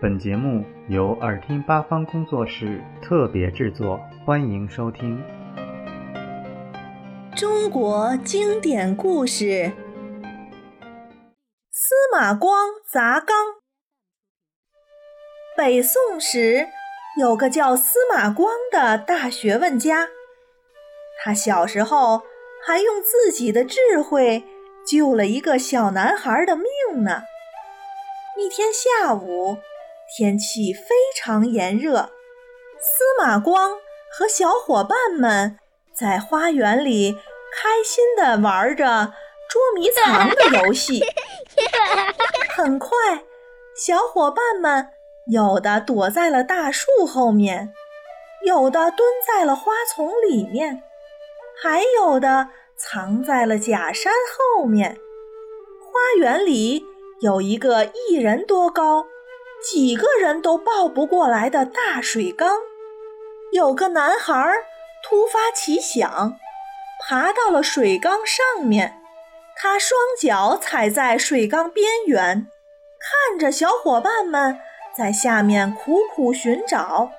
[0.00, 5.20] 本节目由耳听八方工作室特别制作，欢迎收听。
[7.36, 9.44] 中国经典故事
[11.72, 13.26] 《司马光砸缸》。
[15.56, 16.68] 北宋时，
[17.20, 20.06] 有个叫司马光的大学问家，
[21.24, 22.22] 他小时候
[22.64, 24.44] 还用自己的智慧
[24.86, 27.22] 救了一个小男孩的命呢。
[28.38, 29.56] 一天下午，
[30.16, 32.10] 天气非常炎热，
[32.80, 33.72] 司马光
[34.10, 35.58] 和小伙伴们
[35.94, 37.16] 在花园里。
[37.50, 39.14] 开心地玩着
[39.48, 41.02] 捉迷藏的游戏。
[42.54, 43.24] 很快，
[43.74, 44.90] 小伙伴们
[45.32, 47.72] 有的躲在了大树后面，
[48.44, 50.82] 有的蹲在了花丛里面，
[51.60, 54.98] 还有的藏在了假山后面。
[55.80, 56.84] 花园里
[57.22, 59.06] 有一个一人多高、
[59.62, 62.58] 几个人都抱不过来的大水缸。
[63.52, 64.34] 有个男孩
[65.02, 66.38] 突发奇想。
[67.00, 69.00] 爬到了水缸上面，
[69.56, 72.48] 他双脚踩在水缸边缘，
[72.98, 74.58] 看着小伙伴们
[74.96, 77.12] 在下面苦苦寻找，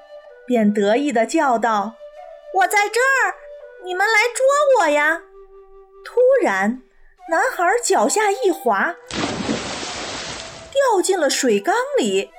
[0.46, 1.94] 便得意地叫道
[2.56, 3.36] ：“我在这儿，
[3.86, 5.22] 你们来捉我呀！”
[6.04, 6.82] 突然，
[7.32, 8.98] 男孩脚下一滑，
[10.92, 12.32] 掉进了水缸里。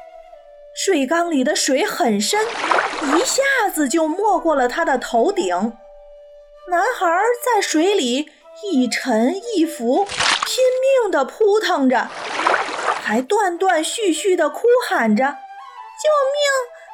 [0.74, 5.54] 水缸里的水很深，一下子就没过了他的头顶。
[6.68, 7.06] 男孩
[7.44, 8.28] 在水里
[8.62, 10.64] 一沉一浮，拼
[11.02, 12.08] 命地扑腾着，
[13.02, 16.42] 还断断续续地哭喊着：“救命！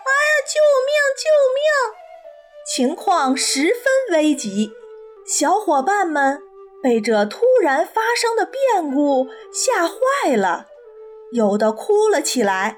[0.05, 0.97] 哎呀，救命！
[1.17, 1.65] 救命！”
[2.67, 4.73] 情况十分危急，
[5.27, 6.43] 小伙伴们
[6.83, 10.67] 被这突然发生的变故吓坏了，
[11.33, 12.77] 有的哭了起来，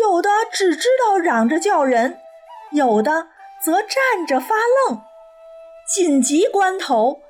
[0.00, 2.18] 有的只知道嚷着叫人，
[2.72, 3.28] 有的
[3.62, 5.00] 则站着发愣。
[5.86, 7.20] 紧急关头，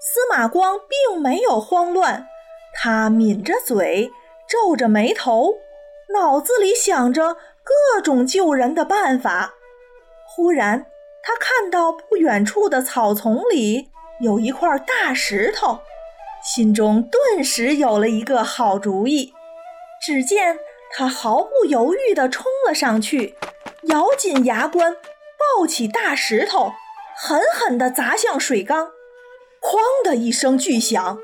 [0.00, 2.26] 司马光并没有慌乱，
[2.72, 4.10] 他抿着嘴，
[4.48, 5.54] 皱着眉头，
[6.14, 9.54] 脑子里想着各种救人的办法。
[10.26, 10.86] 忽然，
[11.22, 13.90] 他看到不远处的草丛里
[14.20, 15.80] 有一块大石头，
[16.42, 19.34] 心中顿时有了一个好主意。
[20.06, 20.60] 只见
[20.92, 23.36] 他毫不犹豫地冲了上去，
[23.88, 24.94] 咬紧牙关，
[25.36, 26.72] 抱起大石头。
[27.18, 28.92] 狠狠地砸向水缸，
[29.60, 31.18] 哐的一声巨响，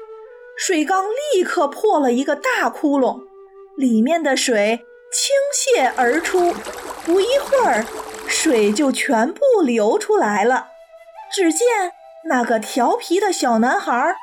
[0.56, 3.20] 水缸立刻破了一个大窟窿，
[3.76, 6.52] 里面的水倾泻而出。
[7.04, 7.86] 不一会儿，
[8.26, 10.70] 水就全部流出来了。
[11.32, 11.68] 只见
[12.24, 14.16] 那个调皮的小男孩，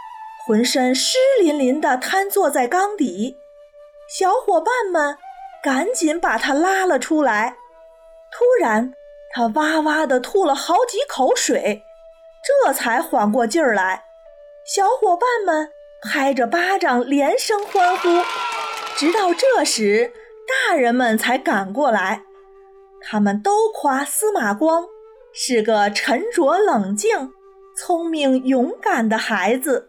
[0.46, 3.39] 浑身湿淋淋地瘫坐在缸底。
[4.09, 5.16] 小伙伴们
[5.62, 7.56] 赶紧把他拉了出来。
[8.31, 8.92] 突然，
[9.30, 11.84] 他哇哇地吐了好几口水，
[12.66, 14.06] 这才缓过劲儿来。
[14.66, 15.70] 小伙伴们
[16.02, 18.08] 拍着巴掌，连声欢呼。
[18.96, 20.12] 直到这时，
[20.68, 22.24] 大人们才赶过来，
[23.02, 24.88] 他们都夸司马光
[25.31, 27.31] 是个沉着冷静、
[27.78, 29.89] 聪明勇敢的孩子。